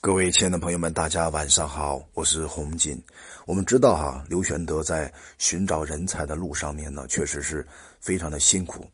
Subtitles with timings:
[0.00, 3.02] 各位亲爱的朋友们，大家晚上好，我是洪锦。
[3.44, 7.66] 我们知道哈，刘玄德在寻找人才的路上面呢，确实是
[7.98, 8.86] 非常的辛苦。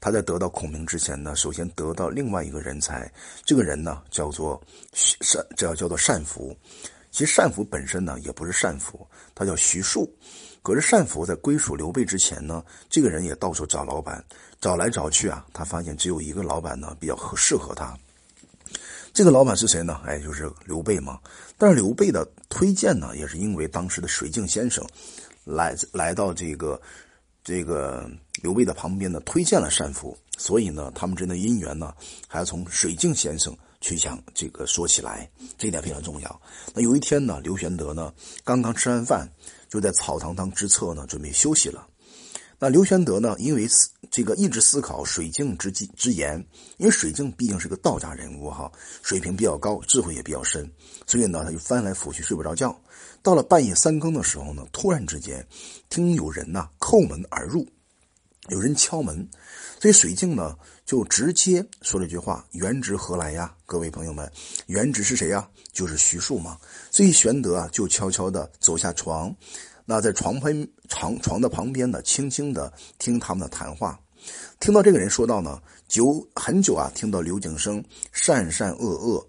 [0.00, 3.10] 他在得到孔明之前呢，首先得到另外一个人才，
[3.44, 4.60] 这个人呢叫做
[5.20, 6.56] 单，这要叫做单福。
[7.12, 10.12] 其实单福本身呢也不是单福，他叫徐庶。
[10.62, 14.24] 可是单福在归属刘备之前呢，这个人也到处找老板，
[14.60, 17.96] 找来找去啊，他发现只有一个老板呢比较合适合他。
[19.16, 19.98] 这个老板是谁呢？
[20.04, 21.18] 哎，就是刘备嘛。
[21.56, 24.86] 但是刘备的推荐呢，也是因为当时的水镜先生
[25.42, 26.78] 来来到这个
[27.42, 28.06] 这个
[28.42, 31.94] 刘备的旁边呢，推荐了单福，所以呢，他们之间的姻缘呢，
[32.28, 35.26] 还要从水镜先生去讲这个说起来，
[35.56, 36.40] 这一点非常重要。
[36.74, 38.12] 那有一天呢，刘玄德呢
[38.44, 39.26] 刚刚吃完饭，
[39.70, 41.88] 就在草堂堂之侧呢准备休息了。
[42.58, 46.42] 那刘玄德呢，因为思这个一直思考水镜之计之言，
[46.78, 50.70] 因为水镜毕竟是个道家人物哈，水平比较高，智慧也比较深，
[51.06, 52.74] 所以呢，他就翻来覆去睡不着觉。
[53.22, 55.46] 到了半夜三更的时候呢，突然之间
[55.90, 57.66] 听有人呐叩门而入，
[58.48, 59.28] 有人敲门，
[59.78, 64.32] 所以水镜呢就直接说了一句话：“元直何来呀？”各位朋友们，
[64.68, 65.46] 元直是谁呀？
[65.72, 66.56] 就是徐庶嘛。
[66.90, 69.34] 所以玄德啊就悄悄的走下床。
[69.88, 73.98] 那在床旁床床的旁边呢，轻轻的听他们的谈话，
[74.58, 77.82] 听到这个人说道呢，久很久啊，听到刘景生
[78.12, 79.24] 善善恶恶，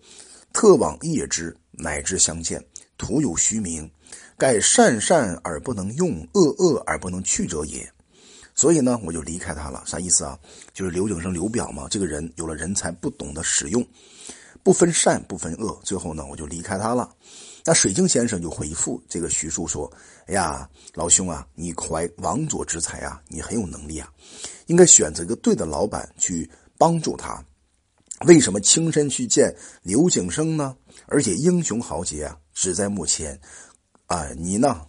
[0.51, 2.59] 特往谒之，乃至相见，
[2.97, 3.89] 徒有虚名，
[4.35, 7.87] 盖善善而不能用，恶恶而不能去者也。
[8.55, 9.83] 所以呢，我就离开他了。
[9.85, 10.39] 啥意思啊？
[10.73, 13.87] 就是刘景生刘表嘛，这个人有了人才，不懂得使用，
[14.63, 17.13] 不分善不分恶，最后呢，我就离开他了。
[17.67, 19.91] 那水镜先生就回复这个徐庶说
[20.27, 24.09] ：“哎呀，老兄啊，你怀王佐之才啊，你很有能力啊，
[24.67, 27.43] 应该选择一个对的老板去帮助他。
[28.25, 30.77] 为什么亲身去见刘景生呢？
[31.07, 33.37] 而且英雄豪杰啊，只在目前，
[34.05, 34.87] 啊，你呢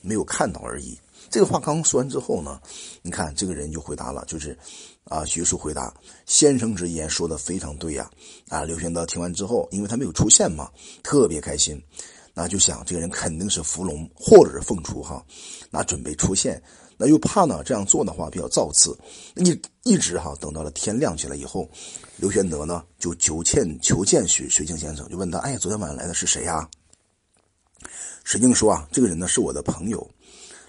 [0.00, 0.98] 没有看到而已。”
[1.30, 2.60] 这个话刚说完之后呢，
[3.02, 4.58] 你看这个人就回答了，就是
[5.04, 5.94] 啊，徐庶回答
[6.26, 8.10] ：“先生之言说的非常对呀。”
[8.50, 10.68] 啊，刘玄德听完之后，因为他没有出现嘛，
[11.04, 11.80] 特别开心。
[12.38, 15.24] 那就想这个人肯定是伏龙或者是凤雏哈，
[15.70, 16.62] 那准备出现，
[16.98, 18.94] 那又怕呢这样做的话比较造次，
[19.36, 21.66] 一一直哈等到了天亮起来以后，
[22.18, 26.68] 刘玄德呢就求见求见水水镜先生，就问他，哎，昨天晚上来的是谁呀？
[28.22, 30.06] 水镜说啊，这个人呢是我的朋友。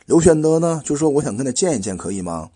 [0.06, 2.50] 刘玄德呢就说，我想跟他见一见，可以吗？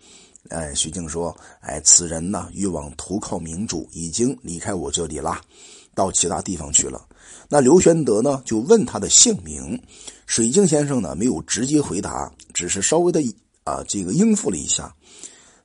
[0.48, 5.38] 哎，水镜说，哎，此人呢欲往投靠明主，已经离开我这里啦，
[5.94, 7.04] 到其他地方去了。
[7.52, 9.78] 那刘玄德呢，就问他的姓名。
[10.26, 13.20] 水镜先生呢，没有直接回答，只是稍微的
[13.64, 14.90] 啊，这个应付了一下。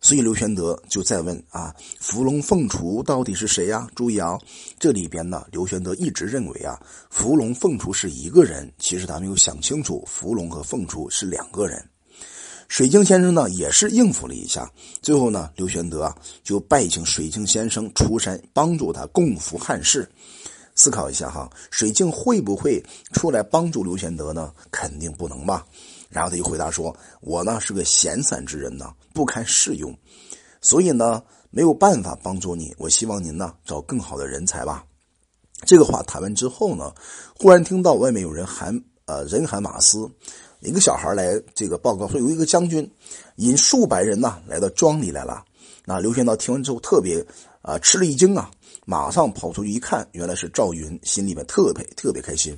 [0.01, 3.87] 所以刘玄德就再问啊，伏龙凤雏到底是谁呀？
[3.95, 4.37] 注意啊，
[4.77, 6.77] 这里边呢，刘玄德一直认为啊，
[7.09, 11.81] 伏龙凤雏是一个人，其实他没有想清楚，伏龙和凤雏是两个人。
[12.67, 14.69] 水镜先生呢，也是应付了一下。
[15.01, 20.05] 最后呢，刘玄德啊，就拜请水镜先生出山，帮助他共扶汉室。
[20.77, 24.53] 思考一下哈，水镜会不会出来帮助刘玄德呢？
[24.71, 25.65] 肯定不能吧。
[26.07, 29.93] 然后他就回答说：“我呢是个闲散之人呢，不堪适用，
[30.61, 32.73] 所以呢没有办法帮助你。
[32.77, 34.85] 我希望您呢找更好的人才吧。”
[35.65, 36.93] 这个话谈完之后呢，
[37.37, 40.09] 忽然听到外面有人喊：“呃，人喊马嘶，
[40.61, 42.89] 一个小孩来这个报告说，有一个将军
[43.37, 45.43] 引数百人呢来到庄里来了。”
[45.89, 47.25] 那刘玄德听完之后特别
[47.67, 48.49] 啊吃了一惊啊。
[48.85, 52.57] 马上跑出去一看，原来是赵云，心里面特别特别开心。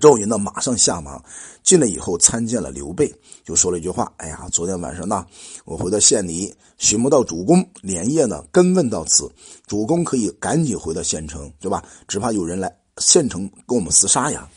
[0.00, 1.22] 赵云呢，马上下马
[1.62, 3.12] 进来以后参见了刘备，
[3.44, 5.26] 就说了一句话：“哎呀，昨天晚上呢，
[5.64, 9.30] 我回到县里寻不到主公，连夜呢跟问到此，
[9.66, 11.84] 主公可以赶紧回到县城，对吧？
[12.06, 14.48] 只怕有人来县城跟我们厮杀呀。”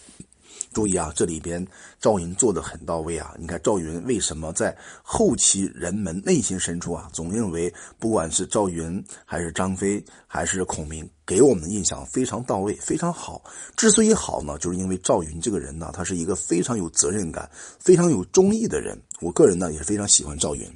[0.77, 1.65] 注意啊，这里边
[1.99, 3.33] 赵云做的很到位啊！
[3.39, 13.41] 你看赵云为什么在后期人们内心深处啊，总认为不管是赵云还是张飞还是孔明，给我们的印象非常到位，非常好。
[13.75, 18.95] 之所以好呢，就是因为赵云这个人呢，他是一个非常有责任感、非常有忠义的人。
[19.19, 20.71] 我个人呢也是非常喜欢赵云。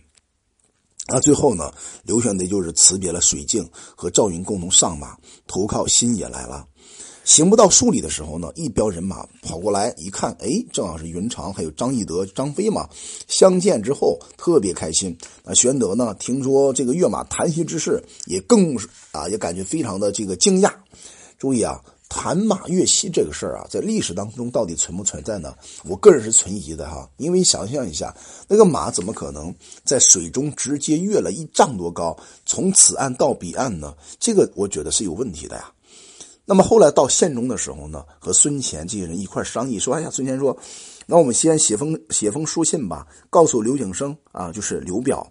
[1.08, 1.72] 那最后呢，
[2.04, 5.16] 刘玄德就是辞别了水镜，和赵云共同上马
[5.46, 6.66] 投靠新野来了。
[7.32, 12.90] 行不到数里的时候呢，一彪人马跑过来一看，哎，正好是云长还有张翼德、张飞嘛。
[13.30, 15.18] 相见之后特别开心。
[15.46, 20.74] 那玄德呢，听说这个跃马谈袭之事，也更是啊，也感觉非常的这个惊讶。
[21.38, 21.80] 注意啊，
[22.10, 25.56] 谈马跃溪这个事儿啊，在历史当中到底存不存在呢？
[25.86, 28.14] 我个人是存疑的哈，因为想象一下，
[28.50, 29.56] 那个马怎么可能
[29.86, 32.14] 在水中直接跃了一丈多高，
[32.46, 33.96] 从此岸到彼岸呢？
[34.20, 35.72] 这个我觉得是有问题的呀。
[36.46, 40.58] 那么后来到县中的时候呢，和孙乾这些人一块商议说：“哎呀，孙乾说，
[41.06, 45.26] 那我们先写封写封书信吧，告诉刘景升啊，就是刘表，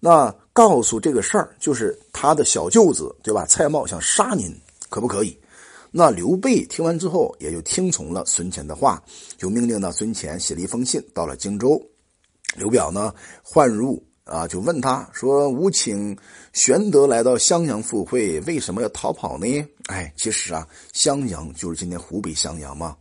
[0.00, 3.46] 那告诉这个事儿，就是他的小舅子对吧？
[3.46, 4.54] 蔡瑁想杀您，
[4.88, 5.38] 可不可以？”
[5.90, 9.02] 那刘备听完之后，也就听从了孙乾的话，
[9.36, 11.80] 就命令呢孙乾写了一封信到了荆州。
[12.56, 16.16] 刘表呢换入啊，就问他说：“吾请
[16.52, 19.46] 玄德来到襄阳赴会，为什么要逃跑呢？”
[19.88, 22.96] 哎，其实啊，襄阳就是今天湖北襄阳嘛，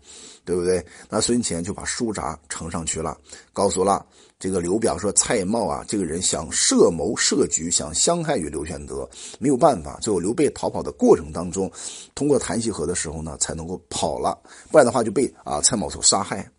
[0.46, 0.84] 对不对？
[1.10, 3.18] 那孙权就把书札呈上去了，
[3.54, 4.06] 告诉了。
[4.40, 9.10] 这个刘表说：“蔡瑁啊，这个人想设谋设局，想相害于刘玄德，
[9.40, 9.98] 没有办法。
[10.00, 11.70] 最后刘备逃跑的过程当中，
[12.14, 14.38] 通过檀溪河的时候呢，才能够跑了，
[14.72, 16.50] 不然的话就被啊蔡瑁所杀害。”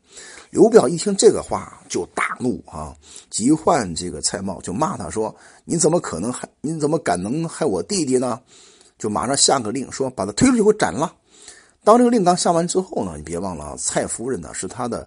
[0.50, 2.95] 刘表一听这个话就大怒啊，
[3.31, 5.35] 急唤这个蔡瑁，就骂他说
[5.65, 6.49] ：“你怎么可能害？
[6.61, 8.41] 你怎么敢能害我弟弟呢？”
[8.99, 11.15] 就马上下个令，说把他推出去给我斩了。
[11.85, 15.06] 当这个令刚下完之后呢，你别忘了，蔡夫人呢是他的。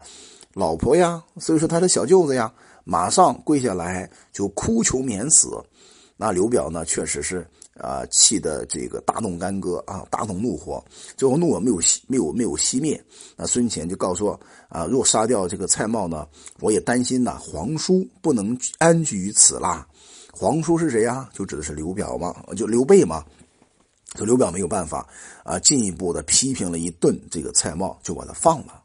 [0.53, 2.53] 老婆呀，所以说他的小舅子呀，
[2.83, 5.47] 马上跪下来就哭求免死。
[6.17, 7.47] 那刘表呢，确实是
[7.79, 10.83] 啊，气得这个大动干戈啊，大动怒火。
[11.15, 13.01] 最后怒火没有熄，没有没有熄灭。
[13.35, 14.27] 那孙权就告诉
[14.69, 16.27] 啊，若杀掉这个蔡瑁呢，
[16.59, 19.88] 我也担心呐，皇叔不能安居于此啦。
[20.33, 21.29] 皇叔是谁呀？
[21.33, 23.23] 就指的是刘表嘛，就刘备嘛。
[24.15, 25.07] 就刘表没有办法
[25.45, 28.83] 啊，进一步的批评了一顿这个蔡瑁，就把他放了。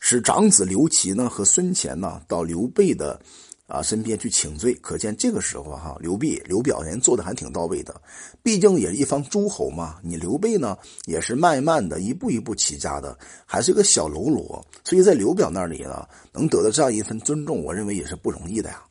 [0.00, 3.20] 使长子刘琦呢和孙权呢到刘备的
[3.66, 7.98] 啊身边去请罪，可见这个时候哈刘备刘表人做的还挺到位的，
[8.42, 9.96] 毕竟也是一方诸侯嘛。
[10.02, 10.76] 你刘备呢
[11.06, 13.16] 也是慢慢的一步一步起家的，
[13.46, 18.82] 还是一个小喽啰，所以在刘表那里呢能得到这样一份尊重，我认为也是不容易的呀。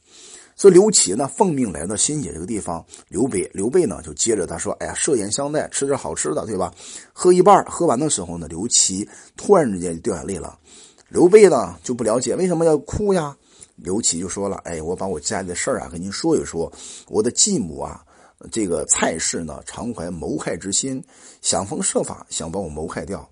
[0.56, 6.72] 所以刘琦呢奉命来到新野这个地方，刘备刘备呢就接着他说：“哎呀，设宴相待，吃点好吃的，对吧？”
[7.12, 10.58] 喝一半，喝完的时候呢，刘琦突然之间就掉眼泪了。
[11.10, 13.36] 刘备呢就不了解为什么要哭呀？
[13.76, 16.72] 刘琦就说了：“哎，我把我家里的事儿啊跟您说一说。
[17.08, 18.06] 我的继母啊，
[18.52, 21.04] 这个蔡氏呢，常怀谋害之心，
[21.42, 23.28] 想方设法想把我谋害掉。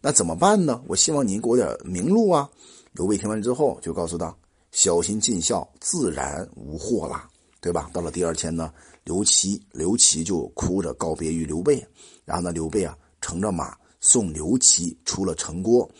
[0.00, 0.82] 那怎么办呢？
[0.86, 2.48] 我希望您给我点明路啊。”
[2.92, 4.34] 刘备听完之后就告诉他
[4.72, 7.28] ：“小心尽孝，自然无祸啦，
[7.60, 8.72] 对吧？”到了第二天呢，
[9.04, 11.84] 刘琦刘琦就哭着告别于刘备，
[12.24, 15.90] 然后呢，刘备啊乘着马送刘琦出了城郭，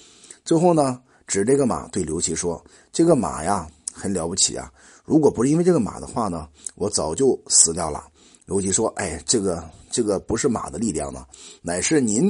[0.45, 1.03] 最后呢。
[1.27, 4.71] 指这个马对刘琦说：“这个马呀，很了不起啊！
[5.05, 8.05] 如果不是因为这个马的话呢，我早就死掉了。”
[8.45, 11.27] 刘琦说：“哎，这个这个不是马的力量呢，
[11.63, 12.29] 乃是您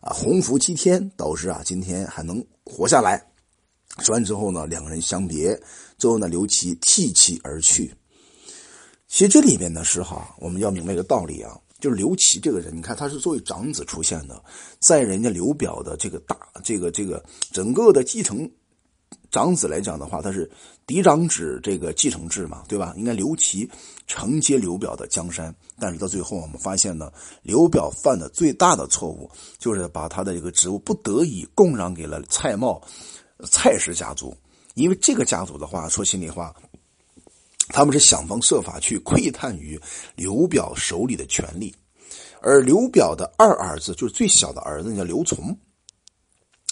[0.00, 3.24] 啊，鸿福齐天，导致啊今天还能活下来。”
[4.02, 5.58] 说完之后呢，两个人相别，
[5.96, 7.94] 最后呢，刘琦涕泣而去。
[9.06, 11.56] 其实这里面呢是哈，我们要明白一个道理啊。
[11.80, 14.42] 就是刘琦这个人，你看他是作为长子出现的，
[14.80, 17.22] 在人家刘表的这个大这个这个
[17.52, 18.50] 整个的继承
[19.30, 20.50] 长子来讲的话，他是
[20.86, 22.94] 嫡长子这个继承制嘛，对吧？
[22.96, 23.68] 应该刘琦
[24.06, 27.12] 承接刘表的江山，但是到最后我们发现呢，
[27.42, 32.80] 刘表犯的最大的错误就是把他的这个职务不得已供让给了蔡瑁
[33.50, 34.36] 蔡氏家族，
[34.74, 36.54] 因为这个家族的话，说心里话。
[37.68, 39.80] 他们是想方设法去窥探于
[40.14, 41.74] 刘表手里的权力，
[42.42, 45.56] 而刘表的二儿子就是最小的儿子，叫刘琮。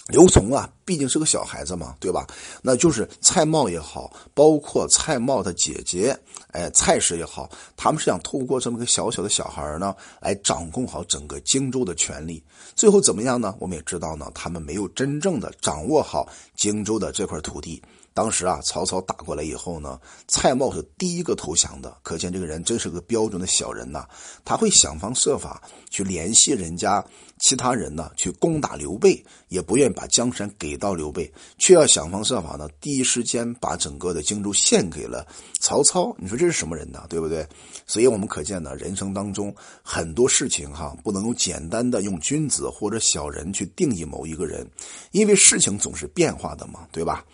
[0.07, 2.27] 刘琮啊，毕竟是个小孩子嘛，对吧？
[2.61, 6.17] 那就是蔡瑁也好，包括蔡瑁的姐姐，
[6.51, 12.43] 哎，蔡氏也好，他们是想透过这么个小小的小孩呢，来掌控好整个荆州的权力。
[12.75, 13.55] 最后怎么样呢？
[13.59, 17.81] 我们也知道呢，他们没有真正的掌握好荆州的这块土地。
[18.13, 24.07] 当时啊，曹操打过来以后呢，蔡瑁是第一个投降的，可见这个人真是个标准的小人呐。
[24.45, 27.03] 他会想方设法去联系人家
[27.39, 35.25] 其他人呢，去攻打刘备，也不愿把江山给到刘备，却要想方设法呢，第一时间把整个的荆州献给了
[35.59, 36.15] 曹操。
[36.19, 37.05] 你说这是什么人呢？
[37.09, 37.47] 对不对？
[37.87, 44.69] 所以我们可见呢，人生当中很多事情哈，不能用简单的用君子或者小人去定义某一个人，
[45.11, 47.25] 因为事情总是变化的嘛，对吧？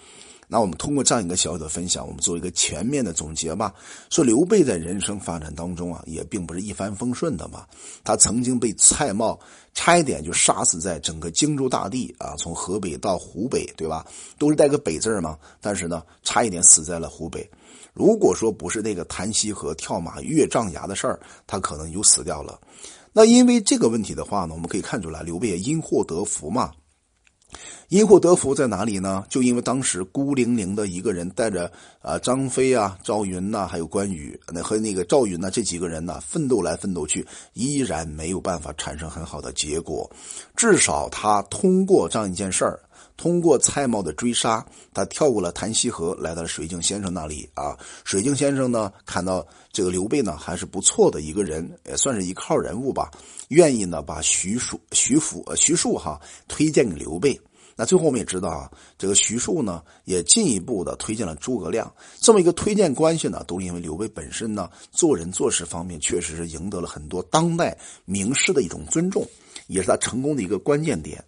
[0.52, 3.72] 那我们通过这样一个小小的分享，我们做一个全面的总结吧。
[4.10, 7.68] 说刘备在人生发展当中啊，也并不是一帆风顺的嘛。
[8.04, 9.40] 他曾经被蔡瑁
[9.76, 14.04] 差一点就杀死在整个荆州大地啊，从河北到湖北，对吧？
[14.40, 15.38] 都是带个北字嘛。
[15.62, 17.48] 但是呢，差一点死在了湖北。
[17.94, 22.60] 如果说不是那个檀溪河跳马越丈崖的事儿，他可能就死掉了。
[23.14, 26.72] 那因为这个问题的话呢，我们可以看出来，刘备也因祸得福嘛。
[27.90, 29.26] 因祸得福在哪里呢？
[29.30, 40.10] 就因为当时孤零零的一个人带着啊张飞啊、赵云呐，还有关羽那和那个赵云呐这几个人呐，奋斗来奋斗去，依然没有办法产生很好的结果。
[40.56, 42.80] 至少他通过这样一件事儿，
[43.18, 47.78] 通过蔡瑁的追杀，他跳过了檀溪河，来到了水镜先生那里啊。
[48.04, 53.12] 水镜先生呢，看到这个刘备呢还是不错的一个人，也算是一号人物吧，
[53.50, 57.40] 愿意呢把徐庶、徐福、呃徐庶哈推荐给刘备。
[57.76, 61.90] 那最后我们也知道啊，这个徐庶呢也进一步的推荐了诸葛亮，
[62.20, 69.26] 这么一个推荐关系呢，都是因为刘备本身呢做人做事方面确实是赢得了很多当代名士的一种尊重，
[69.68, 71.24] 也是他成功的一个关键点。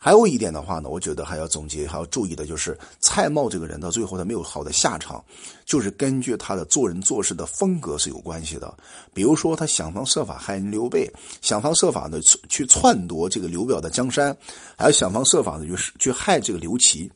[0.00, 5.22] 还有一点的话呢，我觉得还要总结、还要注意的就是，蔡瑁这个人到最后他没有好的下场，
[5.64, 8.72] 就是根据他的做人做事的风格是有关系的。
[9.12, 11.10] 比如说，他想方设法害人刘备，
[11.42, 14.34] 想方设法的去篡夺这个刘表的江山，
[14.76, 17.10] 还要想方设法的就是去害这个刘琦。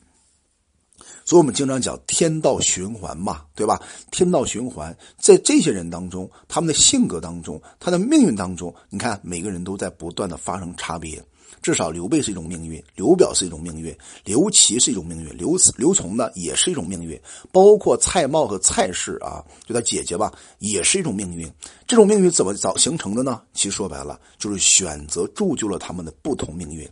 [1.24, 3.80] 所以我们经常讲天道循环嘛，对吧？
[4.10, 11.22] 天道循环，在这些人当中，他们的性格当中，他的命运当中，你看每个人都在不断的发生差别。
[11.60, 17.20] 至少刘备是一种命运，刘表是一种命运，刘琦是一种命运，刘刘琮呢也是一种命运，
[17.52, 21.50] 包括蔡瑁和蔡氏啊，就他姐姐吧，也是一种命运。
[21.86, 23.42] 这种命运怎么早形成的呢？
[23.52, 26.88] 其实说白了，就是选择铸就了他们的不同命运。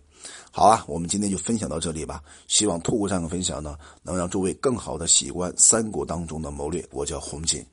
[0.53, 2.23] 好啊，我们今天就分享到这里吧。
[2.49, 6.85] 希望透过这样的分享呢，能让诸位更好的习惯三国当中的谋略。
[6.91, 7.65] 我叫洪锦。